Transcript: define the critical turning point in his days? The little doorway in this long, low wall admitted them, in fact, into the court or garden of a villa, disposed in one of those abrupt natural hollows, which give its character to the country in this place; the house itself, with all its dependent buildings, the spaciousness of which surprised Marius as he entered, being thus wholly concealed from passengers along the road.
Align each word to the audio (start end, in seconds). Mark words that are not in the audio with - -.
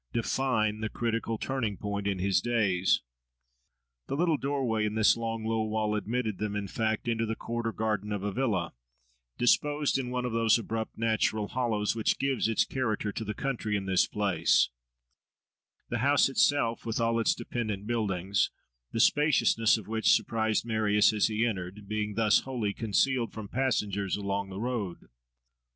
define 0.13 0.79
the 0.79 0.89
critical 0.89 1.37
turning 1.37 1.77
point 1.77 2.07
in 2.07 2.17
his 2.17 2.41
days? 2.41 3.03
The 4.07 4.15
little 4.15 4.35
doorway 4.37 4.83
in 4.83 4.95
this 4.95 5.15
long, 5.15 5.45
low 5.45 5.61
wall 5.63 5.93
admitted 5.93 6.39
them, 6.39 6.55
in 6.55 6.67
fact, 6.67 7.07
into 7.07 7.27
the 7.27 7.35
court 7.35 7.67
or 7.67 7.71
garden 7.71 8.11
of 8.11 8.23
a 8.23 8.31
villa, 8.31 8.73
disposed 9.37 9.99
in 9.99 10.09
one 10.09 10.25
of 10.25 10.31
those 10.31 10.57
abrupt 10.57 10.97
natural 10.97 11.49
hollows, 11.49 11.95
which 11.95 12.17
give 12.17 12.39
its 12.47 12.65
character 12.65 13.11
to 13.11 13.23
the 13.23 13.35
country 13.35 13.75
in 13.75 13.85
this 13.85 14.07
place; 14.07 14.69
the 15.89 15.99
house 15.99 16.29
itself, 16.29 16.83
with 16.83 16.99
all 16.99 17.19
its 17.19 17.35
dependent 17.35 17.85
buildings, 17.85 18.49
the 18.91 18.99
spaciousness 18.99 19.77
of 19.77 19.87
which 19.87 20.11
surprised 20.13 20.65
Marius 20.65 21.13
as 21.13 21.27
he 21.27 21.45
entered, 21.45 21.87
being 21.87 22.15
thus 22.15 22.39
wholly 22.39 22.73
concealed 22.73 23.31
from 23.31 23.47
passengers 23.47 24.17
along 24.17 24.49
the 24.49 24.59
road. 24.59 25.09